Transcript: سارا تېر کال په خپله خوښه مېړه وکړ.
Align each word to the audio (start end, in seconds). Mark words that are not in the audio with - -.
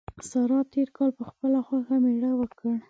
سارا 0.29 0.59
تېر 0.73 0.87
کال 0.97 1.11
په 1.17 1.23
خپله 1.29 1.59
خوښه 1.67 1.95
مېړه 2.03 2.31
وکړ. 2.35 2.65